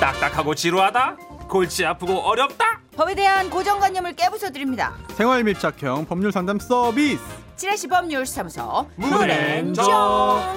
딱딱하고 0.00 0.54
지루하다? 0.54 1.16
골치 1.46 1.84
아프고 1.84 2.20
어렵다? 2.20 2.80
법에 2.96 3.14
대한 3.14 3.50
고정관념을 3.50 4.14
깨부숴 4.14 4.50
드립니다. 4.52 4.96
생활 5.10 5.44
밀착형 5.44 6.06
법률 6.06 6.32
상담 6.32 6.58
서비스. 6.58 7.22
지라시 7.56 7.86
법률 7.86 8.24
사무소 8.24 8.88
문앤정. 8.96 10.56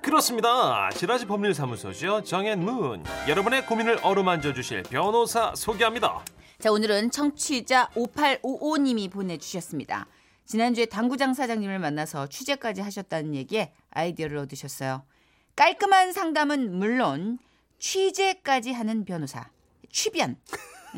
그렇습니다. 0.00 0.90
지라시 0.90 1.26
법률 1.26 1.54
사무소죠. 1.54 2.22
정앤문. 2.22 3.02
여러분의 3.26 3.66
고민을 3.66 3.98
어루만져 4.02 4.52
주실 4.52 4.84
변호사 4.84 5.52
소개합니다. 5.56 6.20
자 6.60 6.70
오늘은 6.70 7.10
청취자 7.10 7.88
5855님이 7.96 9.10
보내 9.10 9.38
주셨습니다. 9.38 10.06
지난주에 10.46 10.86
당구장 10.86 11.34
사장님을 11.34 11.78
만나서 11.78 12.28
취재까지 12.28 12.80
하셨다는 12.80 13.34
얘기에 13.34 13.72
아이디어를 13.90 14.36
얻으셨어요. 14.38 15.04
깔끔한 15.56 16.12
상담은 16.12 16.76
물론 16.78 17.38
취재까지 17.78 18.72
하는 18.72 19.04
변호사 19.04 19.48
취변 19.90 20.36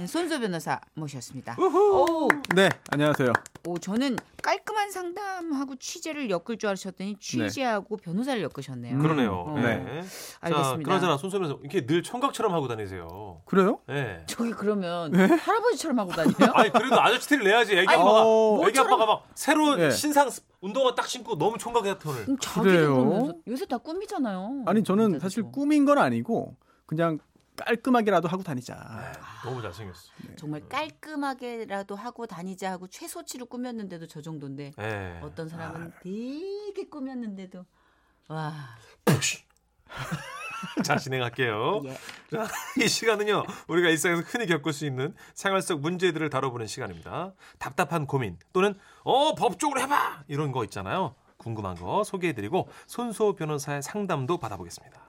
손소 0.05 0.39
변호사 0.41 0.79
모셨습니다. 0.95 1.57
오, 1.59 2.29
네, 2.55 2.69
안녕하세요. 2.91 3.33
오, 3.67 3.79
저는 3.79 4.17
깔끔한 4.43 4.91
상담하고 4.91 5.77
취재를 5.77 6.29
엮을 6.29 6.59
줄 6.59 6.69
아셨더니 6.69 7.17
취재하고 7.19 7.97
변호사를 7.97 8.43
엮으셨네요. 8.43 8.99
그러네요. 8.99 9.33
어. 9.33 9.55
네. 9.59 10.05
알겠습니다. 10.41 10.63
자, 10.63 10.77
그러잖아. 10.77 11.17
손소면서 11.17 11.59
이렇게 11.63 11.87
늘 11.87 12.03
총각처럼 12.03 12.53
하고 12.53 12.69
다니세요. 12.69 13.41
그래요? 13.47 13.81
네. 13.89 14.23
저기 14.27 14.53
그러면 14.53 15.15
할아버지처럼 15.15 15.99
하고 15.99 16.13
다녀요? 16.13 16.53
아니 16.53 16.71
그래도 16.71 17.01
아저씨 17.01 17.29
티를 17.29 17.45
내야지. 17.45 17.73
애기 17.77 17.89
아니, 17.89 18.01
아빠가 18.01 18.23
뭐, 18.23 18.69
애기 18.69 18.79
아빠가 18.79 19.07
막 19.07 19.27
새로 19.35 19.81
예. 19.81 19.91
신상 19.91 20.29
운동화 20.61 20.95
딱 20.95 21.07
신고 21.07 21.39
너무 21.39 21.57
총각 21.57 21.85
같은 21.85 22.11
오늘. 22.11 22.29
음, 22.29 22.37
그래요? 22.37 23.33
요새 23.49 23.65
다 23.65 23.79
꿈이잖아요. 23.79 24.65
아니 24.67 24.85
저는. 24.85 25.19
사실 25.21 25.43
꿈인 25.43 25.85
건 25.87 25.99
아니고 25.99 26.55
그냥 26.85 27.19
깔끔하게라도 27.57 28.29
하고 28.29 28.43
다니자. 28.43 28.75
네, 28.75 29.21
너무 29.49 29.63
잘생겼어. 29.63 30.13
정말 30.37 30.69
깔끔하게라도 30.69 31.97
하고 31.97 32.27
다니자 32.27 32.71
하고 32.73 32.87
최소치로 32.89 33.47
꾸몄는데도 33.47 34.07
저 34.07 34.21
정도인데 34.21 34.73
네. 34.77 35.21
어떤 35.23 35.49
사람은 35.49 35.93
되게 36.03 36.89
꾸몄는데도 36.89 37.65
와 38.29 38.77
자 40.83 40.97
진행할게요. 40.99 41.83
예. 41.85 41.91
자, 42.31 42.47
이 42.83 42.89
시간은요 42.89 43.45
우리가 43.69 43.89
일상에서 43.91 44.23
흔히 44.23 44.47
겪을 44.47 44.73
수 44.73 44.87
있는 44.87 45.15
생활 45.35 45.63
속 45.63 45.81
문제들을 45.81 46.29
다뤄보는 46.31 46.67
시간입니다. 46.67 47.35
답답한 47.59 48.07
고민 48.07 48.39
또는 48.53 48.75
어 49.05 49.35
법적으로 49.35 49.81
해봐 49.81 50.25
이런 50.29 50.53
거 50.53 50.65
있잖아요. 50.65 51.15
궁금한 51.37 51.77
거 51.77 52.03
소개해드리고 52.05 52.69
손소 52.87 53.35
변호사의 53.37 53.83
상담도 53.83 54.39
받아보겠습니다. 54.39 55.06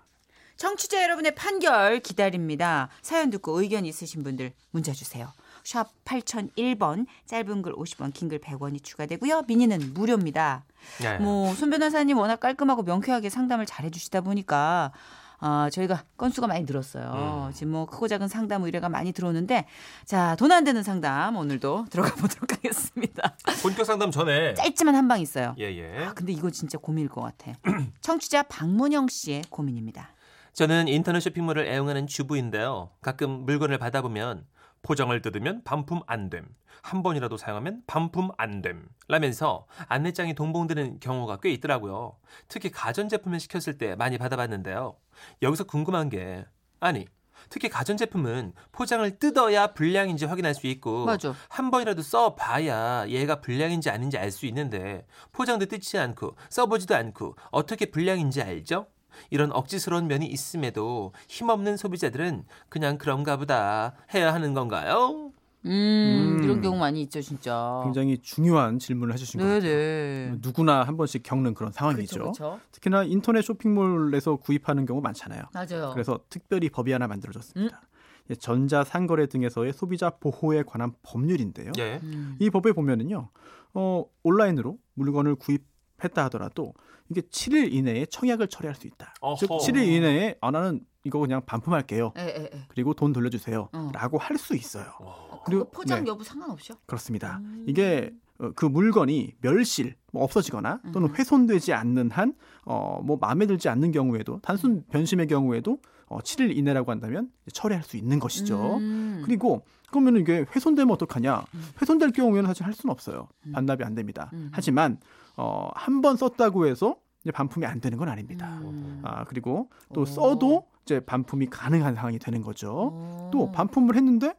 청취자 0.58 1.04
여러분의 1.04 1.36
판결 1.36 2.00
기다립니다. 2.00 2.90
사연 3.02 3.30
듣고 3.30 3.60
의견 3.62 3.86
있으신 3.86 4.24
분들 4.24 4.54
문자 4.72 4.92
주세요. 4.92 5.32
샵 5.64 5.90
8001번 6.06 7.06
짧은 7.26 7.62
글 7.62 7.74
50원 7.74 8.14
긴 8.14 8.30
글 8.30 8.40
100원이 8.40 8.84
추가되고요. 8.84 9.44
미니는 9.48 9.94
무료입니다. 9.94 10.66
네. 11.02 11.18
뭐손 11.20 11.70
변호사님 11.70 12.18
워낙 12.18 12.40
깔끔하고 12.40 12.84
명쾌하게 12.84 13.30
상담을 13.30 13.66
잘해 13.66 13.90
주시다 13.90 14.22
보니까 14.22 14.92
아, 15.40 15.70
저희가 15.72 16.04
건수가 16.18 16.48
많이 16.48 16.64
늘었어요. 16.64 17.46
음. 17.50 17.54
지금 17.54 17.74
뭐 17.74 17.86
크고 17.86 18.08
작은 18.08 18.28
상담 18.28 18.64
의뢰가 18.64 18.90
많이 18.90 19.12
들어오는데 19.12 19.68
자, 20.06 20.36
돈 20.38 20.52
안 20.52 20.64
되는 20.64 20.82
상담 20.82 21.36
오늘도 21.36 21.86
들어가 21.92 22.16
보도록 22.16 22.54
하겠습니다. 22.54 23.36
본격 23.62 23.86
상담 23.86 24.10
전에 24.10 24.56
짧지만 24.56 24.96
한 24.96 25.08
방 25.08 25.22
있어요. 25.22 25.54
예 25.60 25.66
예. 25.66 26.06
아, 26.06 26.14
근데 26.14 26.34
이거 26.34 26.50
진짜 26.50 26.78
고민일 26.80 27.10
것 27.10 27.22
같아. 27.22 27.54
청취자 28.02 28.44
박문영 28.44 29.10
씨의 29.10 29.44
고민입니다. 29.52 30.10
저는 30.58 30.88
인터넷 30.88 31.20
쇼핑몰을 31.20 31.68
애용하는 31.68 32.08
주부인데요. 32.08 32.90
가끔 33.04 33.30
물건을 33.46 33.78
받아보면 33.78 34.48
포장을 34.82 35.22
뜯으면 35.22 35.64
반품 35.64 36.02
안 36.08 36.32
됨. 36.32 36.48
한 36.82 37.04
번이라도 37.04 37.38
사용하면 37.38 37.84
반품 37.86 38.32
안 38.40 38.64
됨. 38.64 38.90
라면서 39.08 39.68
안내장이 39.88 40.34
동봉되는 40.34 41.00
경우가 41.00 41.38
꽤 41.44 41.52
있더라고요. 41.52 42.18
특히 42.48 42.72
가전제품을 42.72 43.40
시켰을 43.40 43.78
때 43.78 43.94
많이 43.96 44.18
받아봤는데요. 44.18 44.96
여기서 45.44 45.66
궁금한 45.66 46.10
게 46.10 46.44
아니 46.80 47.06
특히 47.50 47.70
가전제품은 47.70 48.54
포장을 48.72 49.20
뜯어야 49.20 49.76
불량인지 49.76 50.26
확인할 50.26 50.56
수 50.56 50.66
있고 50.66 51.06
맞아. 51.06 51.36
한 51.50 51.70
번이라도 51.70 52.02
써봐야 52.02 53.08
얘가 53.10 53.42
불량인지 53.42 53.92
아닌지 53.92 54.18
알 54.18 54.32
수 54.32 54.48
있는데 54.48 55.06
포장도 55.34 55.68
뜯지 55.68 56.00
않고 56.00 56.36
써보지도 56.50 56.96
않고 56.96 57.36
어떻게 57.52 57.86
불량인지 57.92 58.42
알죠? 58.42 58.88
이런 59.30 59.52
억지스러운 59.52 60.08
면이 60.08 60.26
있음에도 60.28 61.14
힘없는 61.28 61.78
소비자들은 61.78 62.46
그냥 62.70 62.98
그런가 62.98 63.38
보다 63.38 63.94
해야 64.14 64.34
하는 64.34 64.54
건가요? 64.54 65.32
음, 65.66 66.38
음. 66.40 66.44
이런 66.44 66.62
경우 66.62 66.78
많이 66.78 67.02
있죠, 67.04 67.22
진짜. 67.22 67.82
굉장히 67.84 68.18
중요한 68.20 68.80
질문을 68.80 69.14
해주신 69.14 69.40
것 69.40 69.46
같아요. 69.46 69.62
네네. 69.62 70.36
누구나 70.42 70.84
한 70.84 70.98
번씩 70.98 71.24
겪는 71.24 71.54
그런 71.54 71.72
상황이죠. 71.72 72.20
그렇죠. 72.20 72.60
특히나 72.72 73.04
인터넷 73.04 73.42
쇼핑몰에서 73.42 74.38
구입하는 74.38 74.86
경우 74.86 75.02
많잖아요. 75.02 75.44
맞아요. 75.54 75.92
그래서 75.94 76.20
특별히 76.30 76.70
법이 76.70 76.92
하나 76.92 77.08
음? 77.08 77.10
만들어졌습니다. 77.10 77.82
예, 78.30 78.36
전자 78.36 78.84
상거래 78.84 79.28
등에서의 79.28 79.74
소비자 79.74 80.10
보호에 80.10 80.64
관한 80.64 80.94
법률인데요. 81.02 81.72
예. 81.80 82.00
음. 82.04 82.36
이 82.40 82.50
법에 82.50 82.74
보면은요, 82.74 83.30
어, 83.74 84.06
온라인으로 84.24 84.78
물건을 84.96 85.36
구입 85.36 85.64
했다 86.04 86.26
하더라도 86.26 86.74
이게 87.10 87.22
7일 87.22 87.74
이내에 87.74 88.06
청약을 88.08 88.48
처리할 88.48 88.76
수 88.76 88.88
있다. 88.88 89.14
어허. 89.22 89.38
즉 89.38 89.50
7일 89.50 89.88
이내에 89.88 90.36
아 90.42 90.52
나는 90.52 90.82
이거 91.04 91.20
그냥 91.20 91.42
반품할게요. 91.46 92.12
예, 92.18 92.22
예, 92.24 92.50
예. 92.54 92.66
그리고 92.68 92.94
돈 92.94 93.14
돌려주세요. 93.14 93.70
어. 93.72 93.92
라고 93.94 94.18
할수 94.18 94.56
있어요. 94.56 94.86
와. 95.00 95.16
그리고 95.46 95.64
그리고- 95.66 95.70
포장 95.72 96.04
네. 96.04 96.10
여부 96.12 96.24
상관없죠? 96.24 96.76
그렇습니다. 96.86 97.38
음. 97.42 97.66
이게 97.68 98.12
어, 98.40 98.52
그 98.56 98.66
물건이 98.66 99.34
멸실, 99.42 99.96
뭐 100.12 100.24
없어지거나 100.24 100.82
또는 100.94 101.10
음. 101.10 101.16
훼손되지 101.16 101.74
않는 101.74 102.12
한, 102.12 102.36
어, 102.66 103.02
뭐 103.04 103.18
마음에 103.20 103.48
들지 103.48 103.68
않는 103.70 103.92
경우에도 103.92 104.40
단순 104.44 104.84
변심의 104.92 105.26
경우에도 105.28 105.80
어, 106.08 106.20
7일 106.20 106.56
이내라고 106.58 106.92
한다면 106.92 107.30
처리할 107.52 107.84
수 107.84 107.98
있는 107.98 108.20
것이죠. 108.20 108.78
음. 108.78 109.22
그리고 109.26 109.64
그러면 109.90 110.18
이게 110.18 110.46
훼손되면 110.56 110.92
어떡하냐? 110.94 111.44
훼손될 111.82 112.12
경우에는 112.12 112.48
사실 112.48 112.66
할 112.66 112.74
수는 112.74 112.92
없어요. 112.92 113.28
음. 113.46 113.52
반납이 113.54 113.84
안 113.84 113.94
됩니다. 113.96 114.30
음. 114.34 114.50
하지만 114.54 115.00
어, 115.36 115.70
한 115.76 116.02
번 116.02 116.16
썼다고 116.18 116.68
해서 116.68 116.98
이제 117.24 117.32
반품이 117.32 117.66
안 117.66 117.82
되는 117.82 117.98
건 117.98 118.08
아닙니다. 118.10 118.60
음. 118.64 119.02
아 119.04 119.24
그리고 119.26 119.70
또 119.94 120.02
오. 120.02 120.06
써도 120.06 120.68
이제 120.84 121.00
반품이 121.02 121.48
가능한 121.48 121.96
상황이 121.96 122.20
되는 122.20 122.42
거죠. 122.42 122.92
어. 122.94 123.30
또 123.34 123.52
반품을 123.52 123.96
했는데 123.96 124.34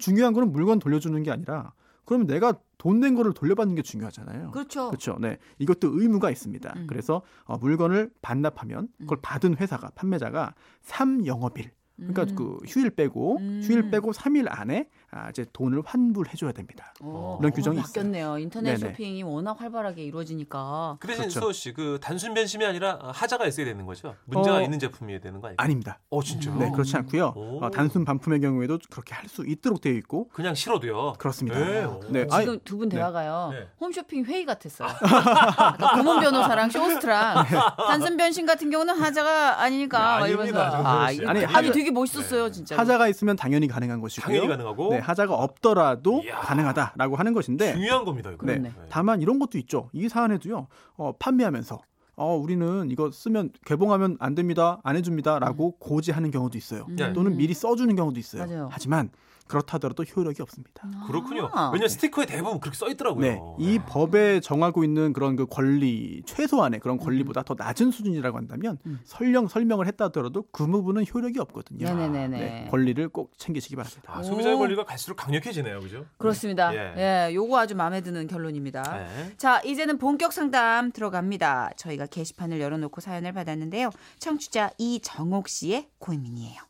중요한 0.00 0.32
거는 0.32 0.50
물건 0.52 0.80
돌려주는 0.80 1.22
게 1.22 1.30
아니라 1.30 1.72
그러면 2.04 2.26
내가 2.26 2.58
돈 2.78 3.00
낸 3.00 3.14
거를 3.14 3.32
돌려받는 3.32 3.74
게 3.76 3.82
중요하잖아요. 3.82 4.50
그렇죠. 4.50 4.88
그렇죠. 4.88 5.16
네. 5.18 5.38
이것도 5.58 5.98
의무가 6.00 6.30
있습니다. 6.30 6.72
음. 6.76 6.86
그래서 6.86 7.22
어, 7.44 7.56
물건을 7.58 8.10
반납하면 8.22 8.88
그걸 8.98 9.18
받은 9.22 9.56
회사가 9.56 9.90
판매자가 9.94 10.54
3영업일 10.84 11.70
그러니까 11.96 12.22
음. 12.24 12.34
그 12.34 12.58
휴일 12.66 12.90
빼고 12.90 13.38
음. 13.38 13.60
휴일 13.64 13.90
빼고 13.90 14.12
3일 14.12 14.46
안에 14.50 14.88
아, 15.12 15.30
이제 15.30 15.46
돈을 15.52 15.80
환불해 15.86 16.34
줘야 16.36 16.50
됩니다. 16.50 16.92
어, 17.00 17.38
이런 17.40 17.52
규정이 17.52 17.78
어, 17.78 17.82
바뀌었네요. 17.82 18.38
인터넷 18.38 18.74
네네. 18.74 18.90
쇼핑이 18.92 19.22
워낙 19.22 19.60
활발하게 19.60 20.02
이루어지니까. 20.02 20.96
그 20.98 21.06
대신 21.06 21.22
그렇죠. 21.22 21.38
수호 21.40 21.52
씨, 21.52 21.72
그 21.72 22.00
단순 22.02 22.34
변심이 22.34 22.64
아니라 22.66 22.98
하자가 23.12 23.46
있어야 23.46 23.64
되는 23.66 23.86
거죠? 23.86 24.16
문제가 24.24 24.56
어. 24.56 24.62
있는 24.62 24.80
제품이어야 24.80 25.20
되는 25.20 25.40
거 25.40 25.46
아니에요? 25.46 25.56
아닙니다. 25.58 26.00
어, 26.10 26.20
진짜요? 26.20 26.56
네, 26.58 26.70
그렇지 26.72 26.96
않고요. 26.96 27.32
오. 27.36 27.60
어, 27.64 27.70
단순 27.70 28.04
반품의 28.04 28.40
경우에도 28.40 28.78
그렇게 28.90 29.14
할 29.14 29.24
수 29.28 29.44
있도록 29.46 29.80
되어 29.80 29.92
있고 29.94 30.28
그냥 30.28 30.54
싫어도요. 30.54 31.14
그렇습니다. 31.18 31.58
네. 31.58 31.86
네, 32.10 32.26
지금 32.26 32.32
아이, 32.32 32.58
두분 32.64 32.88
네. 32.88 32.96
대화가요. 32.96 33.50
네. 33.52 33.68
홈쇼핑 33.80 34.24
회의 34.26 34.44
같았어요. 34.44 34.88
고문 35.94 36.20
변호사랑 36.20 36.70
쇼스트랑 36.70 37.44
단순 37.88 38.16
변신 38.16 38.46
같은 38.46 38.70
경우는 38.70 38.94
하자가 39.00 39.60
아니니까 39.62 40.26
이러면서 40.28 40.60
아닙니다, 40.60 40.70
정선우 40.70 40.88
아, 40.88 41.04
아니, 41.06 41.26
아니, 41.26 41.40
하자- 41.44 41.52
되게 41.84 41.90
멋있었어요, 41.90 42.50
진짜. 42.50 42.78
하자가 42.78 43.08
있으면 43.08 43.36
당연히 43.36 43.68
가능한 43.68 44.00
것이고요. 44.00 44.26
당연히 44.26 44.48
가능하고 44.48 44.90
네, 44.90 44.98
하자가 44.98 45.34
없더라도 45.34 46.22
이야. 46.24 46.40
가능하다라고 46.40 47.16
하는 47.16 47.34
것인데 47.34 47.74
중요한 47.74 48.04
겁니다. 48.06 48.30
이거. 48.30 48.46
네. 48.46 48.58
그렇네. 48.58 48.74
다만 48.88 49.20
이런 49.20 49.38
것도 49.38 49.58
있죠. 49.58 49.90
이 49.92 50.08
사안에도요. 50.08 50.66
어, 50.96 51.12
판매하면서 51.18 51.80
어, 52.16 52.36
우리는 52.36 52.90
이거 52.90 53.10
쓰면 53.10 53.50
개봉하면 53.66 54.16
안 54.18 54.34
됩니다. 54.34 54.80
안 54.82 54.96
해줍니다라고 54.96 55.72
고지하는 55.78 56.30
경우도 56.30 56.56
있어요. 56.56 56.86
음. 56.88 56.96
네. 56.96 57.12
또는 57.12 57.36
미리 57.36 57.52
써주는 57.52 57.94
경우도 57.94 58.18
있어요. 58.18 58.46
맞아요. 58.46 58.68
하지만 58.72 59.10
그렇다 59.46 59.74
하더라도 59.74 60.04
효력이 60.04 60.40
없습니다. 60.42 60.88
그렇군요. 61.06 61.50
아. 61.52 61.70
왜냐면 61.72 61.88
스티커에 61.88 62.26
대부분 62.26 62.60
그렇게 62.60 62.76
써 62.76 62.88
있더라고요. 62.88 63.20
네, 63.20 63.40
이 63.58 63.78
법에 63.78 64.40
정하고 64.40 64.84
있는 64.84 65.12
그런 65.12 65.36
그 65.36 65.46
권리 65.46 66.22
최소한의 66.26 66.80
그런 66.80 66.96
권리보다 66.96 67.42
더 67.42 67.54
낮은 67.56 67.90
수준이라고 67.90 68.36
한다면 68.38 68.78
음. 68.86 69.00
설령 69.04 69.48
설명을 69.48 69.86
했다 69.86 70.06
하더라도 70.06 70.44
그 70.50 70.66
부분은 70.66 71.04
효력이 71.12 71.38
없거든요. 71.40 71.86
네네네네. 71.86 72.38
네, 72.38 72.68
권리를 72.70 73.08
꼭 73.10 73.32
챙기시기 73.36 73.76
바랍니다. 73.76 74.02
아, 74.06 74.22
소비자의 74.22 74.54
오. 74.56 74.58
권리가 74.58 74.84
갈수록 74.84 75.16
강력해지네요, 75.16 75.80
그죠? 75.80 76.06
그렇습니다. 76.16 76.74
예. 76.74 77.28
예, 77.28 77.34
요거 77.34 77.58
아주 77.58 77.74
마음에 77.74 78.00
드는 78.00 78.26
결론입니다. 78.26 78.82
네. 78.82 79.34
자, 79.36 79.60
이제는 79.62 79.98
본격 79.98 80.32
상담 80.32 80.90
들어갑니다. 80.90 81.72
저희가 81.76 82.06
게시판을 82.06 82.60
열어놓고 82.60 83.00
사연을 83.00 83.32
받았는데요. 83.32 83.90
청취자 84.18 84.70
이정옥 84.78 85.48
씨의 85.48 85.90
고민이에요. 85.98 86.60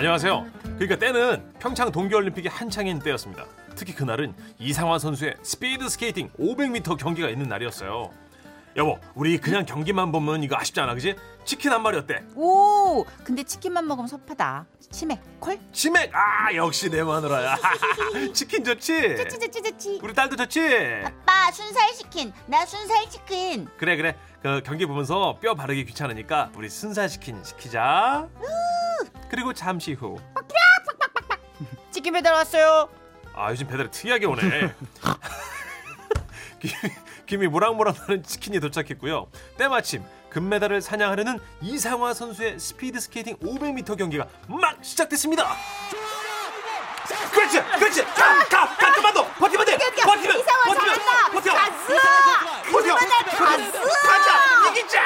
안녕하세요. 0.00 0.46
그러니까 0.62 0.96
때는 0.96 1.52
평창 1.58 1.92
동계올림픽이 1.92 2.48
한창인 2.48 3.00
때였습니다. 3.00 3.44
특히 3.76 3.94
그날은 3.94 4.32
이상화 4.58 4.98
선수의 4.98 5.34
스피드 5.42 5.90
스케이팅 5.90 6.30
500m 6.40 6.96
경기가 6.96 7.28
있는 7.28 7.50
날이었어요. 7.50 8.10
여보, 8.76 8.98
우리 9.14 9.36
그냥 9.36 9.66
경기만 9.66 10.10
보면 10.10 10.42
이거 10.42 10.56
아쉽지 10.56 10.80
않아, 10.80 10.94
그지? 10.94 11.16
치킨 11.44 11.72
한 11.72 11.82
마리 11.82 11.98
어때? 11.98 12.22
오, 12.34 13.04
근데 13.22 13.42
치킨만 13.42 13.86
먹으면 13.88 14.08
섭하다. 14.08 14.64
치맥, 14.90 15.20
콜? 15.38 15.58
치맥! 15.70 16.10
아, 16.14 16.54
역시 16.54 16.88
내 16.88 17.02
마누라야. 17.02 17.58
치킨 18.32 18.64
좋지? 18.64 19.16
찌찌찌찌찌. 19.18 20.00
우리 20.02 20.14
딸도 20.14 20.34
좋지? 20.36 20.62
아빠, 21.04 21.52
순살 21.52 21.92
치킨. 21.92 22.32
나 22.46 22.64
순살 22.64 23.10
치킨. 23.10 23.68
그래, 23.76 23.98
그래. 23.98 24.16
그 24.42 24.62
경기 24.64 24.86
보면서 24.86 25.36
뼈 25.42 25.54
바르기 25.54 25.84
귀찮으니까 25.84 26.52
우리 26.56 26.70
순살 26.70 27.08
치킨 27.08 27.44
시키자. 27.44 28.26
그리고 29.30 29.52
잠시 29.54 29.92
후. 29.94 30.18
치킨 31.90 32.12
배달 32.14 32.32
왔어요. 32.34 32.88
아 33.34 33.50
요즘 33.50 33.66
배달이 33.68 33.90
특이하게 33.90 34.26
오네. 34.26 34.74
김- 36.60 36.72
김이 37.26 37.46
모락모락 37.46 37.96
나는 38.00 38.22
치킨이 38.24 38.58
도착했고요. 38.60 39.28
때마침 39.56 40.02
금메달을 40.30 40.80
사냥하려는 40.82 41.38
이상화 41.60 42.12
선수의 42.14 42.58
스피드 42.58 42.98
스케이팅 43.00 43.36
500m 43.38 43.96
경기가 43.96 44.26
막 44.48 44.76
시작됐습니다. 44.82 45.56
그렇지, 47.32 47.62
그렇지. 47.62 48.04
가, 48.04 48.44
가, 48.48 48.76
가, 48.76 48.92
좀만 48.94 49.14
더. 49.14 49.24
버티면 49.34 49.66
돼. 49.66 49.76
버티면, 49.78 50.38
이상화 50.40 50.64
버티면, 50.64 50.94
잘한다. 50.94 51.54
가스! 51.54 52.70
버텨. 52.70 52.94
가스! 52.94 53.72
가자, 54.02 54.70
이기자. 54.70 55.02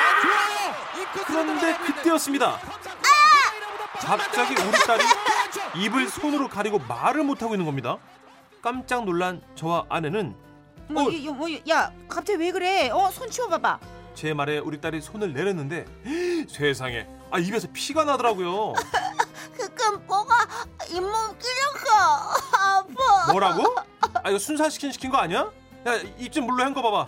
그런데 1.26 1.76
그때였습니다. 1.78 2.58
갑자기 4.04 4.54
우리 4.62 4.72
딸이 4.86 5.02
입을 5.84 6.08
손으로 6.08 6.48
가리고 6.48 6.78
말을 6.80 7.24
못하고 7.24 7.54
있는 7.54 7.64
겁니다. 7.66 7.98
깜짝 8.62 9.04
놀란 9.04 9.42
저와 9.54 9.86
아내는 9.88 10.34
뭐, 10.88 11.04
어. 11.06 11.10
이- 11.10 11.28
뭐, 11.28 11.48
이- 11.48 11.62
야, 11.70 11.90
갑자기 12.08 12.38
왜 12.38 12.52
그래? 12.52 12.90
어, 12.90 13.10
손 13.10 13.30
치워봐봐. 13.30 13.78
제 14.14 14.32
말에 14.34 14.58
우리 14.58 14.80
딸이 14.80 15.00
손을 15.00 15.32
내렸는데 15.32 15.86
세상에 16.48 17.06
아 17.30 17.38
입에서 17.38 17.66
피가 17.72 18.04
나더라고요. 18.04 18.74
그건 19.56 20.06
뭐가 20.06 20.34
잇몸 20.90 21.10
끼려가 21.38 22.34
아파. 22.78 23.32
뭐라고? 23.32 23.74
아 24.22 24.28
이거 24.28 24.38
순살 24.38 24.70
치킨 24.70 24.92
시킨 24.92 25.10
거 25.10 25.16
아니야? 25.18 25.50
야 25.86 25.94
입 26.18 26.30
좀 26.32 26.46
물로 26.46 26.64
헹궈 26.64 26.80
봐봐. 26.82 27.06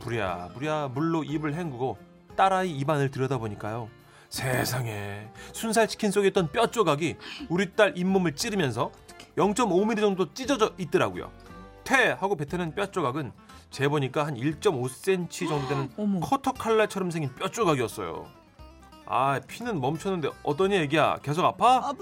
부랴 0.00 0.48
부랴 0.54 0.88
물로 0.88 1.22
입을 1.24 1.54
헹구고 1.54 1.96
딸아이 2.36 2.70
입안을 2.72 3.10
들여다보니까요. 3.10 3.88
세상에 4.30 5.28
순살 5.52 5.88
치킨 5.88 6.10
속에 6.12 6.28
있던 6.28 6.50
뼈 6.52 6.68
조각이 6.68 7.16
우리 7.48 7.72
딸 7.74 7.92
잇몸을 7.96 8.36
찌르면서 8.36 8.92
0.5mm 9.36 10.00
정도 10.00 10.32
찢어져 10.32 10.72
있더라고요. 10.78 11.30
퇴 11.84 12.10
하고 12.12 12.36
뱉어낸 12.36 12.72
뼈 12.74 12.86
조각은 12.86 13.32
재보니까 13.70 14.26
한 14.26 14.36
1.5cm 14.36 15.48
정도 15.48 15.68
되는. 15.68 15.90
커터 16.22 16.52
칼날처럼 16.52 17.10
생긴 17.10 17.34
뼈 17.34 17.48
조각이었어요. 17.48 18.26
아 19.06 19.40
피는 19.48 19.80
멈췄는데 19.80 20.30
어떠니 20.44 20.76
애기야 20.76 21.18
계속 21.22 21.44
아파? 21.44 21.92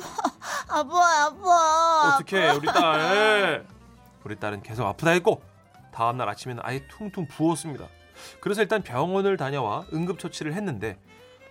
아파 0.68 1.24
아파. 1.26 2.14
어떻게 2.16 2.50
우리 2.50 2.66
딸 2.66 3.64
우리 4.24 4.36
딸은 4.36 4.62
계속 4.62 4.86
아프다 4.86 5.12
했고 5.12 5.40
다음날 5.94 6.28
아침에는 6.28 6.62
아예 6.66 6.86
퉁퉁 6.88 7.26
부었습니다. 7.26 7.86
그래서 8.40 8.60
일단 8.60 8.82
병원을 8.82 9.38
다녀와 9.38 9.86
응급처치를 9.94 10.52
했는데 10.52 10.98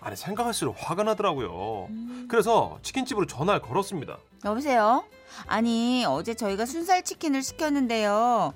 아니 0.00 0.16
생각할수록 0.16 0.76
화가 0.78 1.02
나더라고요. 1.02 1.88
그래서 2.28 2.78
치킨집으로 2.82 3.26
전화를 3.26 3.60
걸었습니다. 3.60 4.16
여보세요. 4.44 5.04
아니 5.46 6.04
어제 6.06 6.34
저희가 6.34 6.66
순살 6.66 7.02
치킨을 7.04 7.42
시켰는데요. 7.42 8.54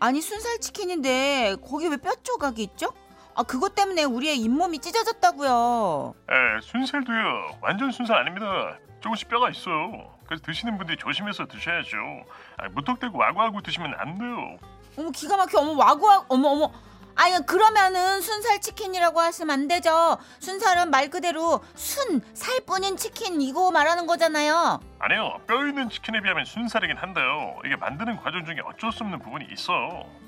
아니 0.00 0.20
순살 0.20 0.58
치킨인데 0.58 1.56
거기 1.64 1.86
왜 1.88 1.96
뼈 1.96 2.14
조각이 2.22 2.62
있죠? 2.64 2.92
아 3.34 3.42
그것 3.44 3.74
때문에 3.74 4.04
우리의 4.04 4.38
잇몸이 4.40 4.80
찢어졌다고요. 4.80 6.14
에 6.28 6.60
순살도요 6.62 7.58
완전 7.62 7.90
순살 7.92 8.16
아닙니다 8.18 8.76
조금씩 9.00 9.28
뼈가 9.28 9.48
있어요 9.50 10.10
그래서 10.26 10.42
드시는 10.44 10.76
분들이 10.76 10.98
조심해서 10.98 11.46
드셔야죠 11.46 11.96
아, 12.58 12.68
무턱대고 12.74 13.16
와구와구 13.18 13.62
드시면 13.62 13.94
안 13.98 14.18
돼요 14.18 14.58
어머 14.98 15.10
기가 15.10 15.36
막혀 15.36 15.58
어머 15.60 15.72
와구와 15.72 16.26
어머 16.28 16.48
어머 16.50 16.70
아니 17.14 17.44
그러면은 17.46 18.20
순살 18.20 18.60
치킨이라고 18.60 19.20
하시면 19.20 19.50
안 19.50 19.68
되죠. 19.68 20.18
순살은 20.40 20.90
말 20.90 21.10
그대로 21.10 21.62
순 21.74 22.22
살 22.34 22.60
뿐인 22.66 22.96
치킨 22.96 23.40
이거 23.40 23.70
말하는 23.70 24.06
거잖아요. 24.06 24.80
아니요 24.98 25.40
뼈 25.46 25.66
있는 25.66 25.88
치킨에 25.88 26.20
비하면 26.20 26.44
순살이긴 26.44 26.96
한데요. 26.96 27.56
이게 27.64 27.76
만드는 27.76 28.16
과정 28.16 28.44
중에 28.44 28.56
어쩔 28.64 28.92
수 28.92 29.02
없는 29.04 29.18
부분이 29.20 29.46
있어. 29.52 29.72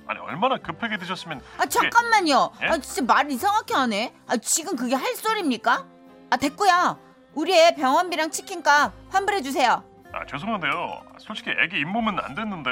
아니 0.06 0.18
얼마나 0.20 0.58
급하게 0.58 0.98
드셨으면 0.98 1.40
아 1.58 1.66
잠깐만요. 1.66 2.52
예? 2.62 2.66
아 2.66 2.78
진짜 2.78 3.02
말 3.12 3.30
이상하게 3.30 3.74
하네. 3.74 4.14
아 4.26 4.36
지금 4.36 4.76
그게 4.76 4.94
할 4.94 5.14
소리입니까? 5.14 5.86
아 6.30 6.36
됐고요. 6.36 6.98
우리의 7.34 7.74
병원비랑 7.76 8.30
치킨값 8.30 8.92
환불해 9.10 9.42
주세요. 9.42 9.82
아 10.12 10.24
죄송한데요. 10.26 11.02
솔직히 11.18 11.50
애기 11.62 11.78
잇몸은 11.80 12.18
안 12.20 12.34
됐는데 12.34 12.70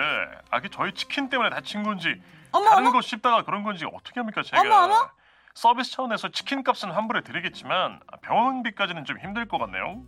아기 0.51 0.69
저희 0.71 0.93
치킨 0.95 1.29
때문에 1.29 1.51
다친 1.51 1.83
건지 1.83 2.21
어머 2.53 2.71
다른 2.71 2.87
어머 2.87 2.93
거 2.93 3.01
씹다가 3.01 3.45
그런 3.45 3.63
건지 3.63 3.85
어떻게 3.93 4.21
합니까 4.21 4.43
제가 4.43 4.61
어머, 4.63 4.75
어머. 4.95 5.09
서비스 5.55 5.93
차원에서 5.93 6.31
치킨 6.31 6.63
값은 6.63 6.91
환불해 6.91 7.23
드리겠지만 7.23 8.01
병원비까지는 8.23 9.05
좀 9.05 9.19
힘들 9.19 9.47
것 9.49 9.59
같네요 9.59 10.03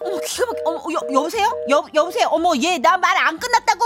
어머 0.00 0.18
기가 0.20 0.46
막혀 0.46 0.62
어머 0.70 0.78
여, 0.92 1.12
여보세요 1.12 1.46
여 1.70 1.84
여보세요 1.94 2.28
어머 2.30 2.50
얘 2.62 2.78
나 2.78 2.96
말 2.96 3.16
안 3.18 3.38
끝났다고 3.38 3.84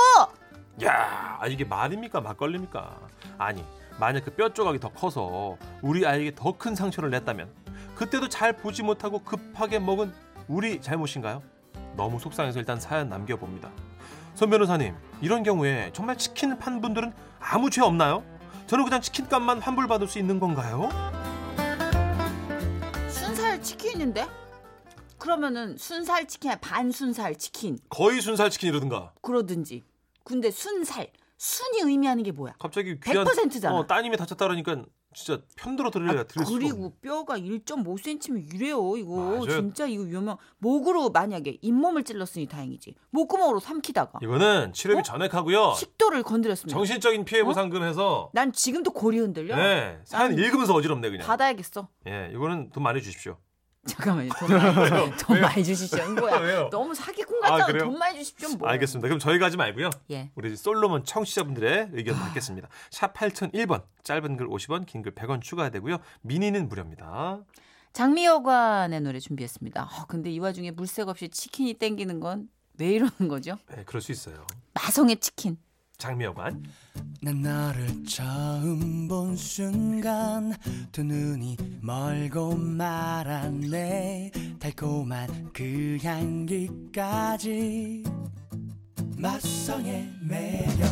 야 0.85 1.39
아, 1.41 1.47
이게 1.47 1.65
말입니까 1.65 2.21
막걸리입니까? 2.21 2.99
아니 3.39 3.65
만약 3.99 4.25
그 4.25 4.35
뼈 4.35 4.49
조각이 4.49 4.79
더 4.81 4.89
커서 4.89 5.57
우리 5.83 6.07
아이에게 6.07 6.35
더 6.35 6.53
큰 6.57 6.75
상처를 6.75 7.11
냈다면 7.11 7.51
그때도 7.95 8.29
잘 8.29 8.53
보지 8.55 8.83
못하고 8.83 9.19
급하게 9.21 9.79
먹은 9.79 10.13
우리 10.49 10.81
잘못인가요? 10.81 11.43
너무 11.97 12.19
속상해서 12.19 12.59
일단 12.59 12.81
사연 12.81 13.09
남겨봅니다. 13.11 13.71
손 14.35 14.51
변호사님 14.51 14.95
이런 15.21 15.43
경우에 15.43 15.91
정말 15.93 16.17
치킨을 16.17 16.59
판 16.59 16.81
분들은 16.81 17.13
아무 17.39 17.71
죄 17.71 17.81
없나요? 17.83 18.25
저는 18.67 18.85
그냥 18.85 19.01
치킨값만 19.01 19.61
환불받을 19.61 20.07
수 20.09 20.19
있는 20.19 20.41
건가요? 20.41 20.89
순살 23.09 23.63
치킨인데 23.63 24.27
그러면은 25.19 25.77
순살 25.77 26.27
치킨 26.27 26.53
반순살 26.61 27.37
치킨 27.37 27.79
거의 27.89 28.21
순살 28.21 28.51
치킨이라든가 28.51 29.13
그러든지 29.21 29.85
근데 30.25 30.51
순살 30.51 31.11
순이 31.37 31.81
의미하는 31.83 32.23
게 32.23 32.33
뭐야 32.33 32.55
갑자기 32.59 32.99
귀한 33.01 33.25
100%잖아. 33.27 33.77
어, 33.77 33.87
따님이 33.87 34.17
다쳤다라니까 34.17 34.85
진짜 35.15 35.43
편들어 35.57 35.91
들으려 35.91 36.21
아, 36.21 36.23
들을 36.25 36.47
없네. 36.47 36.59
그리고 36.59 36.91
뼈가 37.01 37.39
1.5cm면 37.39 38.55
이래요 38.55 38.97
이거 38.97 39.17
맞아요. 39.17 39.47
진짜 39.49 39.87
이거 39.87 40.03
위험한 40.05 40.37
목으로 40.59 41.11
만약에 41.11 41.59
잇몸을 41.61 42.05
찔렀으니 42.05 42.47
다행이지 42.47 42.95
목구멍으로 43.11 43.61
삼키다가 43.61 44.19
이거는 44.23 44.73
치료비 44.73 45.01
어? 45.01 45.03
전액하고요. 45.03 45.75
식도를 45.75 46.23
건드렸습니다 46.23 46.77
정신적인 46.77 47.25
피해 47.25 47.43
보상금해서 47.45 48.31
난 48.33 48.53
지금도 48.53 48.91
골이 48.93 49.19
흔들려 49.19 49.57
네 49.57 49.99
사연 50.05 50.35
난 50.35 50.39
읽으면서 50.39 50.75
어지럽네 50.75 51.11
그냥. 51.11 51.27
받아야겠어 51.27 51.89
예, 52.07 52.31
이거는 52.33 52.71
돈 52.71 52.83
많이 52.83 53.01
주십시오. 53.03 53.37
잠깐만요 53.87 54.31
돈 54.39 54.49
많이, 54.51 55.11
돈 55.19 55.41
많이 55.41 55.65
주십시오 55.65 56.09
뭐야? 56.15 56.71
너무 56.71 56.95
사기꾼 56.95 57.45
아, 57.45 57.51
같잖아 57.51 57.67
그래요? 57.67 57.85
돈 57.85 57.99
많이 57.99 58.19
주십시오 58.19 58.51
뭐 58.57 58.69
알겠습니다. 58.69 59.09
그럼 59.09 59.19
저희가 59.19 59.47
하지 59.47 59.57
말고요. 59.57 59.91
예. 60.13 60.31
우리 60.37 60.57
솔로몬 60.57 61.05
청취자분들의 61.05 61.89
의견 61.93 62.17
받겠습니다. 62.17 62.69
샵 62.91 63.13
8001번 63.15 63.83
짧은 64.05 64.37
글 64.37 64.47
50원 64.49 64.87
긴 64.87 65.03
글 65.03 65.13
100원 65.15 65.43
추가되고요. 65.43 65.99
미니는 66.23 66.69
무료입니다. 66.69 67.41
장미여관의 67.93 69.01
노래 69.03 69.19
준비했습니다 69.21 69.83
어, 69.83 70.07
근데 70.07 70.31
이 70.31 70.39
와중에 70.39 70.71
물색 70.71 71.09
없이 71.09 71.29
치킨이 71.29 71.75
땡기는 71.75 72.21
건 72.21 72.49
왜 72.79 72.89
이러는 72.93 73.29
거죠 73.29 73.59
네, 73.69 73.83
그럴 73.85 74.01
수 74.01 74.13
있어요. 74.13 74.47
마성의 74.75 75.17
치킨 75.19 75.59
장미여관. 76.03 76.65
난 77.21 77.43
너를 77.43 77.87
처음 78.05 79.07
본 79.07 79.37
순간 79.37 80.53
두 80.91 81.05
눈이 81.05 81.57
멀고 81.81 82.57
말았네. 82.57 84.33
달콤한 84.59 85.53
그 85.53 85.99
향기까지 86.03 88.03
맛성의 89.17 90.13
매력. 90.23 90.91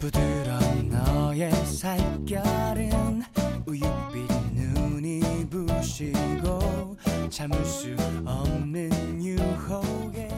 부드러운 0.00 0.88
너의 0.88 1.52
살결은 1.64 3.22
우윳빛 3.64 4.54
눈이 4.54 5.48
부시고 5.48 6.96
참을 7.30 7.64
수 7.64 7.94
없는 8.26 9.22
유혹에 9.22 10.28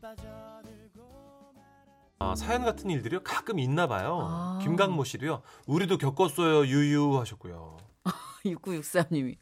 빠져들고 0.00 0.49
아, 2.22 2.34
사연 2.36 2.64
같은 2.64 2.90
일들이 2.90 3.18
가끔 3.24 3.58
있나 3.58 3.86
봐요. 3.86 4.18
아. 4.22 4.58
김강모 4.62 5.04
씨도요. 5.04 5.40
우리도 5.66 5.96
겪었어요. 5.96 6.66
유유 6.66 7.18
하셨고요. 7.18 7.78
6963님이 8.44 9.36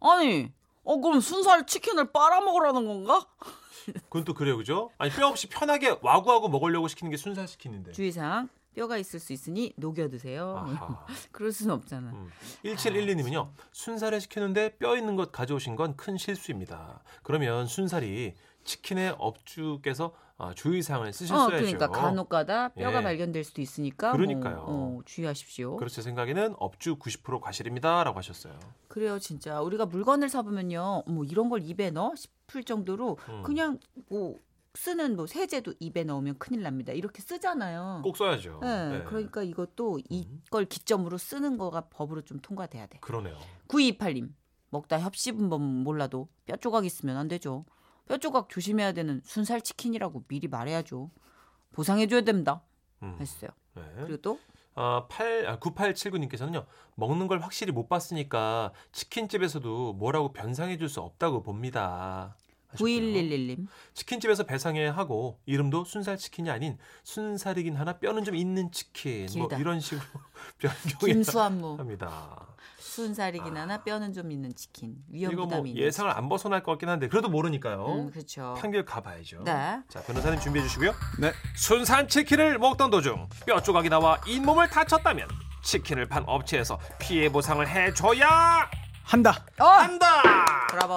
아니 0.00 0.52
어 0.82 0.96
그럼 1.00 1.20
순살 1.20 1.66
치킨을 1.66 2.10
빨아먹으라는 2.12 2.84
건가? 2.86 3.24
그건 4.10 4.24
또 4.24 4.34
그래요, 4.34 4.56
그죠? 4.56 4.90
아니 4.98 5.12
뼈 5.12 5.28
없이 5.28 5.48
편하게 5.48 5.96
와구와구 6.02 6.48
먹으려고 6.48 6.88
시키는 6.88 7.10
게 7.12 7.16
순살 7.16 7.46
치킨인데. 7.46 7.92
주의사항 7.92 8.48
뼈가 8.74 8.96
있을 8.98 9.20
수 9.20 9.32
있으니 9.32 9.72
녹여 9.76 10.08
드세요. 10.08 10.66
그럴 11.30 11.52
수는 11.52 11.76
없잖아. 11.76 12.10
음. 12.10 12.28
1712님은요. 12.64 13.50
순살을 13.70 14.20
시켰는데 14.20 14.76
뼈 14.78 14.96
있는 14.96 15.14
것 15.14 15.30
가져오신 15.30 15.76
건 15.76 15.96
큰 15.96 16.18
실수입니다. 16.18 17.00
그러면 17.22 17.66
순살이 17.68 18.34
치킨의 18.64 19.14
업주께서 19.18 20.12
아, 20.38 20.52
주의사항을 20.54 21.08
어, 21.08 21.12
쓰셨어야죠. 21.12 21.56
그러니까 21.56 21.88
간혹가다 21.88 22.68
뼈가 22.70 22.98
예. 22.98 23.02
발견될 23.02 23.42
수도 23.42 23.62
있으니까 23.62 24.12
그러니까요. 24.12 24.56
뭐, 24.56 24.98
어, 24.98 25.02
주의하십시오. 25.04 25.76
그렇죠. 25.76 25.96
제 25.96 26.02
생각에는 26.02 26.54
업주 26.58 26.96
90% 26.96 27.40
과실입니다라고 27.40 28.18
하셨어요. 28.18 28.58
그래요, 28.88 29.18
진짜 29.18 29.60
우리가 29.62 29.86
물건을 29.86 30.28
사보면요, 30.28 31.04
뭐 31.06 31.24
이런 31.24 31.48
걸 31.48 31.62
입에 31.62 31.90
넣어 31.90 32.14
싶을 32.14 32.64
정도로 32.64 33.18
음. 33.28 33.42
그냥 33.44 33.78
뭐 34.08 34.38
쓰는 34.74 35.16
뭐 35.16 35.26
세제도 35.26 35.72
입에 35.80 36.04
넣으면 36.04 36.36
큰일 36.38 36.62
납니다. 36.62 36.92
이렇게 36.92 37.22
쓰잖아요. 37.22 38.02
꼭 38.04 38.16
써야죠. 38.16 38.60
네, 38.62 38.98
네. 38.98 39.04
그러니까 39.04 39.42
이것도 39.42 39.96
음. 39.96 40.02
이걸 40.46 40.66
기점으로 40.66 41.16
쓰는 41.16 41.56
거가 41.56 41.88
법으로 41.88 42.22
좀 42.22 42.38
통과돼야 42.40 42.86
돼. 42.86 42.98
그러네요. 43.00 43.38
9228님 43.68 44.30
먹다 44.68 45.00
협 45.00 45.16
씹은 45.16 45.48
법 45.48 45.62
몰라도 45.62 46.28
뼈 46.44 46.56
조각 46.56 46.84
있으면 46.84 47.16
안 47.16 47.28
되죠. 47.28 47.64
뼈 48.06 48.18
조각 48.18 48.48
조심해야 48.48 48.92
되는 48.92 49.20
순살 49.24 49.60
치킨이라고 49.62 50.24
미리 50.28 50.48
말해야죠. 50.48 51.10
보상해줘야 51.72 52.22
됩니다. 52.22 52.62
음. 53.02 53.16
했어요. 53.20 53.50
네. 53.74 53.82
그리고 53.98 54.16
또 54.18 54.38
아, 54.74 55.06
8, 55.08 55.46
아, 55.46 55.58
9879님께서는요, 55.58 56.66
먹는 56.96 57.28
걸 57.28 57.40
확실히 57.40 57.72
못 57.72 57.88
봤으니까 57.88 58.72
치킨집에서도 58.92 59.94
뭐라고 59.94 60.32
변상해 60.32 60.76
줄 60.76 60.88
수 60.88 61.00
없다고 61.00 61.42
봅니다. 61.42 62.36
하셨고요. 62.68 62.94
9111님 63.00 63.66
치킨집에서 63.94 64.44
배상해 64.44 64.86
하고, 64.86 65.38
이름도 65.46 65.84
순살 65.84 66.16
치킨이 66.16 66.50
아닌 66.50 66.78
순살이긴 67.04 67.76
하나 67.76 67.98
뼈는 67.98 68.24
좀 68.24 68.34
있는 68.34 68.70
치킨. 68.72 69.26
뭐 69.36 69.48
길다. 69.48 69.58
이런 69.58 69.80
식으로 69.80 70.02
변경해 70.58 71.14
김수한무 71.14 71.76
합니다. 71.78 72.46
순살이긴 72.78 73.56
하나 73.56 73.82
뼈는 73.82 74.12
좀 74.14 74.30
있는 74.32 74.54
치킨 74.54 74.96
위험 75.08 75.32
이거 75.32 75.42
뭐 75.42 75.48
부담이 75.50 75.70
있는 75.70 75.82
예상을 75.84 76.10
안 76.10 76.28
벗어날 76.28 76.62
것 76.62 76.72
같긴 76.72 76.88
한데, 76.88 77.08
그래도 77.08 77.28
모르니까요. 77.28 77.86
음, 77.86 78.10
그렇죠. 78.10 78.54
판결 78.58 78.84
가봐야죠. 78.84 79.42
네. 79.44 79.80
자, 79.88 80.00
변호사님 80.06 80.40
준비해 80.40 80.64
주시고요. 80.66 80.94
네. 81.20 81.32
순산 81.56 82.08
치킨을 82.08 82.58
먹던 82.58 82.90
도중 82.90 83.28
뼈 83.46 83.60
조각이 83.60 83.88
나와 83.90 84.18
잇몸을 84.26 84.68
다쳤다면 84.70 85.28
치킨을 85.62 86.08
판 86.08 86.24
업체에서 86.26 86.78
피해 86.98 87.28
보상을 87.30 87.66
해줘야 87.68 88.70
한다. 89.02 89.44
어! 89.58 89.64
한다. 89.64 90.06
브라보. 90.70 90.96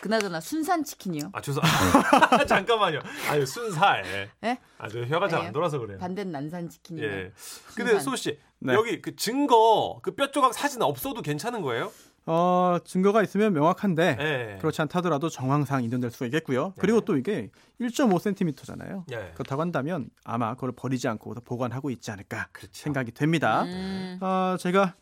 그나저나 0.00 0.40
순산 0.40 0.82
치킨이요. 0.84 1.30
아 1.32 1.40
죄송. 1.40 1.62
잠깐만요. 2.48 3.00
아니 3.28 3.44
순살. 3.46 4.04
예? 4.44 4.58
아저 4.78 5.04
혀가 5.04 5.28
잘 5.28 5.40
안? 5.46 5.52
돌아서 5.52 5.78
그래요. 5.78 5.98
반대는 5.98 6.32
난산 6.32 6.68
치킨이요. 6.68 7.04
예. 7.06 7.32
근데 7.74 7.90
순산. 7.92 8.00
소우 8.00 8.16
씨 8.16 8.38
네. 8.60 8.74
여기 8.74 9.00
그 9.02 9.14
증거 9.16 9.98
그 10.02 10.14
뼈 10.14 10.30
조각 10.30 10.54
사진 10.54 10.82
없어도 10.82 11.22
괜찮은 11.22 11.62
거예요? 11.62 11.92
어, 12.26 12.76
증거가 12.84 13.22
있으면 13.22 13.52
명확한데 13.54 14.16
예. 14.20 14.58
그렇지 14.60 14.82
않다더라도 14.82 15.28
정황상 15.30 15.82
인정될 15.84 16.10
수가 16.10 16.26
있겠고요. 16.26 16.74
그리고 16.78 17.00
또 17.00 17.16
이게 17.16 17.50
1.5cm잖아요. 17.80 19.04
예. 19.12 19.32
그렇다고 19.34 19.62
한다면 19.62 20.10
아마 20.24 20.54
그걸 20.54 20.72
버리지 20.72 21.08
않고 21.08 21.34
보관하고 21.44 21.90
있지 21.90 22.10
않을까 22.10 22.48
그렇죠. 22.52 22.72
생각이 22.74 23.12
됩니다. 23.12 23.62
음, 23.62 24.18
아, 24.20 24.56
제가 24.60 24.94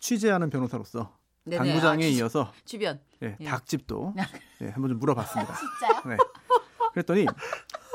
취재하는 0.00 0.50
변호사로서 0.50 1.16
네네. 1.46 1.64
당구장에 1.64 2.04
아, 2.04 2.08
이어서 2.08 2.52
주변. 2.64 3.00
예, 3.22 3.36
예. 3.40 3.44
닭집도 3.44 4.14
예, 4.62 4.68
한번 4.68 4.90
좀 4.90 4.98
물어봤습니다. 4.98 5.54
진짜요? 5.54 6.02
네. 6.06 6.16
그랬더니 6.92 7.22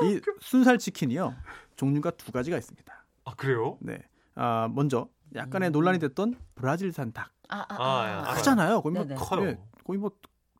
이 0.03 0.22
순살 0.39 0.77
치킨이요 0.77 1.36
종류가 1.75 2.12
두 2.12 2.31
가지가 2.31 2.58
있습니다. 2.58 3.05
아 3.25 3.36
그래요? 3.36 3.77
네, 3.81 4.01
아 4.36 4.70
먼저 4.72 5.08
약간의 5.36 5.70
음. 5.70 5.72
논란이 5.74 6.00
됐던 6.00 6.36
브라질산 6.55 7.12
닭 7.13 7.31
아, 7.50 7.58
아, 7.58 7.65
아, 7.70 7.75
아. 7.77 8.08
예, 8.08 8.12
알아요. 8.13 8.36
크잖아요. 8.36 8.81
거의 8.81 8.93
뭐, 8.93 9.03
네네. 9.03 9.15
커요. 9.15 9.46
예, 9.46 9.60
거의 9.86 10.00
뭐 10.00 10.12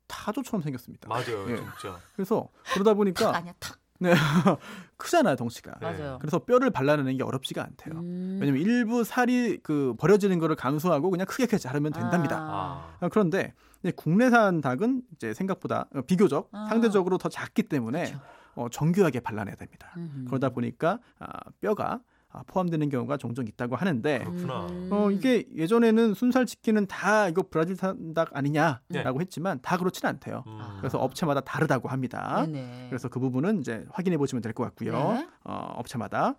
타조처럼 0.08 0.62
생겼습니다. 0.62 1.08
맞아요, 1.08 1.50
예. 1.50 1.56
진짜. 1.56 2.00
그래서 2.16 2.50
그러다 2.74 2.94
보니까 2.94 3.34
아니야 3.36 3.54
탁. 3.60 3.80
네, 4.02 4.12
크잖아요 4.98 5.36
덩치가. 5.36 5.76
네. 5.80 5.92
맞아요. 5.92 6.18
그래서 6.20 6.40
뼈를 6.40 6.72
발라내는 6.72 7.18
게 7.18 7.24
어렵지가 7.24 7.64
않대요. 7.64 8.00
음. 8.00 8.40
왜냐면 8.42 8.62
일부 8.62 9.04
살이 9.04 9.60
그 9.62 9.94
버려지는 10.00 10.40
거를 10.40 10.56
감수하고 10.56 11.12
그냥 11.12 11.28
크게 11.28 11.46
크게 11.46 11.60
자르면 11.60 11.94
된답니다. 11.94 12.38
아. 12.40 12.96
아, 13.00 13.10
그런데 13.10 13.54
국내산 13.96 14.62
닭은 14.62 15.04
이제 15.16 15.34
생각보다 15.34 15.86
어, 15.94 16.02
비교적 16.02 16.50
아. 16.52 16.66
상대적으로 16.68 17.20
더 17.20 17.30
작기 17.30 17.64
때문에 17.64 18.06
그쵸. 18.06 18.20
어, 18.56 18.70
정교하게 18.70 19.20
발라내야 19.20 19.56
됩니다. 19.56 19.94
음흠. 19.96 20.26
그러다 20.26 20.50
보니까 20.50 21.00
아, 21.20 21.28
뼈가 21.62 21.94
아, 21.94 22.00
포함되는 22.48 22.90
경우가 22.90 23.18
종종 23.18 23.46
있다고 23.48 23.76
하는데 23.76 24.20
그렇구나. 24.20 24.66
음. 24.68 24.90
어, 24.92 25.12
이게 25.12 25.46
예전에는 25.56 26.14
순살 26.14 26.46
치킨은 26.46 26.88
다 26.88 27.28
이거 27.30 27.44
브라질 27.50 27.76
산 27.76 28.14
닭 28.14 28.36
아니냐라고 28.36 28.80
네. 28.90 29.22
했지만 29.22 29.60
다 29.62 29.78
그렇진 29.78 30.06
않대요. 30.08 30.44
음. 30.48 30.60
그래서 30.80 30.98
업체마다 31.00 31.42
다르다고 31.42 31.88
합니다. 31.90 32.46
네네. 32.46 32.88
그래서 32.90 33.08
그 33.10 33.20
부분은 33.20 33.60
이제 33.62 33.86
확인해 33.92 34.18
보시면 34.18 34.42
될 34.42 34.54
것 34.54 34.64
같고요. 34.64 34.92
네. 35.14 35.28
어, 35.44 35.74
업체마다 35.76 36.36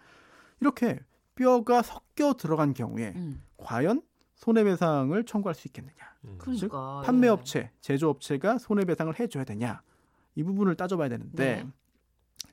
이렇게 0.61 0.99
뼈가 1.35 1.83
섞여 1.83 2.35
들어간 2.35 2.75
경우에 2.75 3.13
음. 3.17 3.43
과연 3.57 4.03
손해배상을 4.35 5.25
청구할 5.25 5.55
수 5.55 5.69
있겠느냐? 5.69 5.95
음. 6.25 6.35
그러니까 6.39 7.03
판매업체, 7.05 7.71
제조업체가 7.81 8.59
손해배상을 8.59 9.19
해줘야 9.19 9.45
되냐? 9.45 9.83
이 10.35 10.43
부분을 10.43 10.75
따져봐야 10.75 11.09
되는데 11.09 11.57
네. 11.57 11.67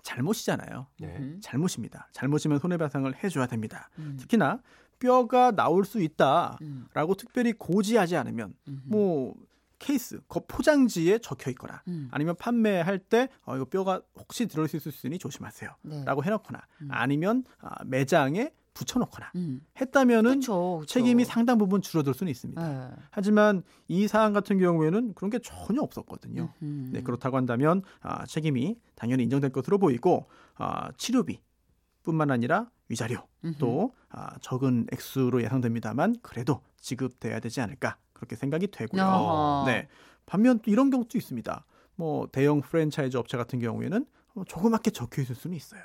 잘못이잖아요. 0.10 0.88
네. 1.00 1.08
음. 1.20 1.40
잘못입니다. 1.42 2.08
잘못이면 2.14 2.60
손해배상을 2.60 3.24
해줘야 3.24 3.46
됩니다. 3.46 3.90
음. 4.00 4.18
특히나 4.20 4.60
뼈가 4.98 5.52
나올 5.52 5.86
수 5.86 6.02
있다라고 6.02 6.58
음. 6.62 7.18
특별히 7.18 7.54
고지하지 7.54 8.18
않으면 8.18 8.56
음. 8.68 8.82
뭐 8.86 9.36
케이스, 9.78 10.20
그 10.28 10.42
포장지에 10.46 11.20
적혀 11.20 11.52
있거나 11.52 11.84
음. 11.88 12.10
아니면 12.12 12.36
판매할 12.38 12.98
때 13.00 13.30
어, 13.46 13.56
이거 13.56 13.66
뼈가 13.66 14.02
혹시 14.16 14.48
들어있을 14.48 14.80
수 14.80 14.90
있으니 14.90 15.20
조심하세요. 15.20 15.70
네. 15.84 16.04
라고 16.04 16.24
해놓거나 16.24 16.60
음. 16.82 16.88
아니면 16.92 17.44
아, 17.60 17.84
매장에 17.86 18.52
붙여놓거나 18.74 19.32
음. 19.36 19.62
했다면은 19.80 20.40
그쵸, 20.40 20.80
그쵸. 20.82 20.94
책임이 20.94 21.26
상당 21.26 21.58
부분 21.58 21.82
줄어들 21.82 22.14
수는 22.14 22.32
있습니다. 22.32 22.68
네. 22.68 22.96
하지만 23.12 23.64
이 23.88 24.08
사안 24.08 24.34
같은 24.34 24.58
경우에는 24.58 25.14
그런 25.14 25.30
게 25.30 25.40
전혀 25.40 25.82
없었거든요. 25.82 26.54
음. 26.62 26.90
네, 26.92 27.02
그렇다고 27.02 27.38
한다면 27.38 27.82
아, 28.02 28.26
책임이 28.26 28.78
당연히 28.96 29.24
인정될 29.24 29.52
것으로 29.52 29.78
보이고 29.78 30.28
아, 30.56 30.92
치료비뿐만 30.98 32.32
아니라 32.32 32.70
위자료 32.88 33.28
음흠. 33.44 33.58
또 33.60 33.94
아, 34.10 34.38
적은 34.40 34.88
액수로 34.92 35.44
예상됩니다만 35.44 36.16
그래도 36.22 36.62
지급돼야 36.78 37.40
되지 37.40 37.62
않을까 37.62 37.98
그렇게 38.14 38.36
생각이 38.36 38.68
되고요. 38.68 39.04
어허. 39.04 39.64
네. 39.68 39.88
반면 40.26 40.60
또 40.60 40.72
이런 40.72 40.90
경우도 40.90 41.18
있습니다. 41.18 41.66
뭐 41.96 42.28
대형 42.32 42.62
프랜차이즈 42.62 43.18
업체 43.18 43.36
같은 43.36 43.60
경우에는 43.60 44.02
어, 44.02 44.19
조그맣게 44.48 44.92
적혀 44.92 45.22
있을 45.22 45.36
수는 45.36 45.56
있어요. 45.58 45.82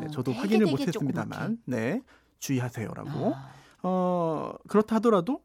네, 0.00 0.08
저도 0.08 0.32
되게 0.32 0.38
확인을 0.38 0.66
되게 0.66 0.70
못했습니다만, 0.70 1.62
네 1.66 2.02
주의하세요라고. 2.38 3.34
아. 3.34 3.50
어 3.82 4.54
그렇다 4.66 4.96
하더라도 4.96 5.42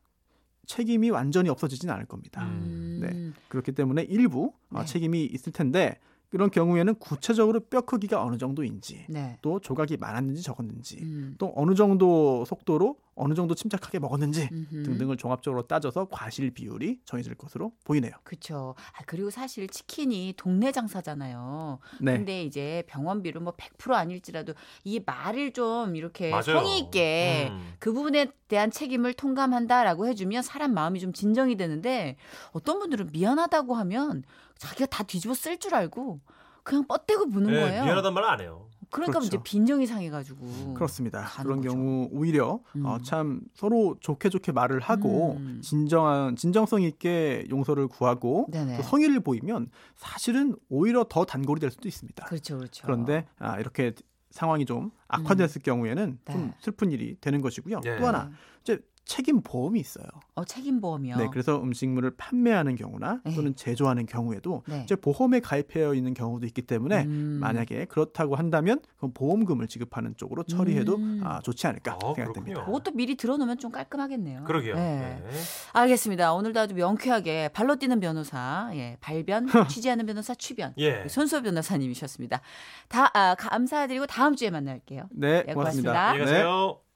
책임이 0.66 1.10
완전히 1.10 1.50
없어지진 1.50 1.90
않을 1.90 2.06
겁니다. 2.06 2.44
음. 2.46 3.00
네. 3.02 3.32
그렇기 3.50 3.72
때문에 3.74 4.04
일부 4.04 4.54
어, 4.72 4.80
네. 4.80 4.86
책임이 4.86 5.26
있을 5.26 5.52
텐데 5.52 6.00
그런 6.30 6.52
경우에는 6.52 6.96
구체적으로 6.96 7.60
뼈 7.60 7.82
크기가 7.82 8.24
어느 8.24 8.38
정도인지 8.38 9.06
네. 9.10 9.38
또 9.42 9.60
조각이 9.60 9.98
많았는지 9.98 10.44
적었는지 10.44 11.00
음. 11.02 11.36
또 11.40 11.52
어느 11.56 11.74
정도 11.74 12.46
속도로 12.46 12.98
어느 13.16 13.34
정도 13.34 13.54
침착하게 13.54 14.00
먹었는지 14.00 14.48
음흠. 14.52 14.84
등등을 14.84 15.18
종합적으로 15.18 15.64
따져서 15.64 16.06
과실 16.10 16.52
비율이 16.52 17.02
정해질 17.04 17.36
것으로 17.36 17.74
보이네요. 17.84 18.14
그렇죠. 18.24 18.76
아, 18.98 19.02
그리고 19.06 19.30
사실 19.30 19.68
치킨이 19.68 20.36
동네 20.38 20.72
장사잖아요. 20.72 21.80
네. 22.00 22.18
근데 22.18 22.44
이제 22.44 22.84
병원비로 22.88 23.42
뭐 23.42 23.54
100% 23.54 23.92
아닐지라도 23.94 24.54
이 24.86 25.02
말을 25.06 25.52
좀 25.52 25.98
이렇게 25.98 26.30
맞아요. 26.30 26.44
성의 26.44 26.80
있게 26.80 27.50
음. 27.52 27.74
그 27.80 27.92
부분에 27.92 28.28
대한 28.48 28.72
책임을 28.72 29.14
통감한다라고 29.14 30.08
해주면 30.08 30.42
사람 30.42 30.74
마음이 30.74 31.00
좀 31.02 31.12
진정이 31.12 31.58
되는데 31.58 32.16
어떤 32.52 32.80
분들은 32.80 33.10
미안하다고 33.12 33.76
하면 33.76 34.24
자기가 34.58 34.86
다 34.86 35.04
뒤집어 35.04 35.34
쓸 35.34 35.58
줄 35.60 35.76
알고 35.76 36.22
그냥 36.64 36.86
뻗대고 36.88 37.26
무는 37.26 37.54
예, 37.54 37.60
거예요. 37.60 37.84
미안하단 37.84 38.14
말 38.14 38.24
안 38.26 38.40
해요. 38.42 38.69
그러니까 38.90 39.20
그렇죠. 39.20 39.28
이제 39.28 39.38
빈정이 39.44 39.86
상해가지고 39.86 40.74
그렇습니다. 40.74 41.26
그런 41.42 41.62
거죠. 41.62 41.70
경우 41.70 42.10
오히려 42.12 42.60
음. 42.76 42.86
어, 42.86 42.98
참 43.04 43.42
서로 43.54 43.98
좋게 44.00 44.30
좋게 44.30 44.52
말을 44.52 44.80
하고 44.80 45.38
음. 45.38 45.62
진정한 45.64 46.36
진정성 46.36 46.82
있게 46.82 47.46
용서를 47.50 47.88
구하고. 47.88 48.48
또 48.52 48.84
성의를 48.84 49.20
보이면 49.20 49.70
사실은 49.96 50.56
오히려 50.70 51.06
더 51.08 51.26
단골이 51.26 51.60
될 51.60 51.72
수도 51.72 51.88
있습니다. 51.88 52.26
그렇죠, 52.26 52.58
그렇죠. 52.58 52.84
그런데 52.86 53.26
아, 53.38 53.60
이렇게 53.60 53.94
상황이 54.32 54.66
좀 54.66 54.92
악화됐을 55.08 55.62
경우에는 55.62 56.20
네. 56.26 56.34
좀 56.34 56.54
슬픈 56.60 56.92
일이 56.92 57.16
되는 57.20 57.42
것이고요. 57.42 57.82
예. 57.86 57.98
또 57.98 58.08
하나 58.08 58.32
이제 58.62 58.80
책임 59.10 59.42
보험이 59.42 59.80
있어요. 59.80 60.06
어, 60.36 60.46
책임 60.46 60.80
보험이요. 60.80 61.18
네, 61.18 61.28
그래서 61.32 61.60
음식물을 61.60 62.12
판매하는 62.12 62.76
경우나 62.76 63.20
네. 63.26 63.34
또는 63.34 63.56
제조하는 63.56 64.06
경우에도 64.06 64.62
네. 64.68 64.84
이제 64.84 64.96
보험에 64.96 65.40
가입되어 65.40 65.96
있는 65.96 66.14
경우도 66.14 66.46
있기 66.46 66.62
때문에 66.62 67.06
음. 67.06 67.40
만약에 67.42 67.86
그렇다고 67.86 68.36
한다면 68.36 68.80
그럼 68.98 69.12
보험금을 69.16 69.68
지급하는 69.68 70.14
쪽으로 70.16 70.44
처리해도 70.44 70.96
음. 70.98 71.22
아, 71.24 71.40
좋지 71.40 71.66
않을까 71.66 71.96
어, 71.96 72.14
생각됩니다. 72.14 72.62
그렇군요. 72.62 72.66
그것도 72.66 72.96
미리 72.96 73.16
들어놓으면 73.16 73.58
좀 73.58 73.72
깔끔하겠네요. 73.72 74.44
그러게요. 74.44 74.76
네. 74.76 75.24
네. 75.28 75.40
알겠습니다. 75.74 76.32
오늘도 76.34 76.60
아주 76.60 76.76
명쾌하게 76.76 77.50
발로 77.50 77.78
뛰는 77.78 78.00
변호사, 78.00 78.70
예, 78.76 78.96
발변, 79.02 79.48
취재하는 79.70 80.06
변호사, 80.06 80.36
취변. 80.36 80.76
예. 80.78 81.08
손수호 81.08 81.42
변호사님이셨습니다. 81.42 82.42
다 82.88 83.10
아, 83.18 83.34
감사드리고 83.34 84.06
다음 84.06 84.36
주에 84.36 84.52
만날게요. 84.52 85.10
네, 85.10 85.44
네, 85.46 85.54
고맙습니다. 85.56 85.56
고맙습니다. 85.56 86.10
안녕히 86.10 86.26
네. 86.26 86.32
가세요. 86.32 86.89